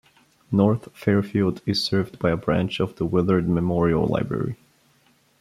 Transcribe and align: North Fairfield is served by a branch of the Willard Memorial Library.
North 0.51 0.91
Fairfield 0.97 1.61
is 1.67 1.83
served 1.83 2.17
by 2.17 2.31
a 2.31 2.35
branch 2.35 2.79
of 2.79 2.95
the 2.95 3.05
Willard 3.05 3.47
Memorial 3.47 4.07
Library. 4.07 4.55